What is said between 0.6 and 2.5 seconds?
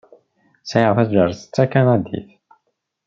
Sεiɣ taǧaret d takanadit.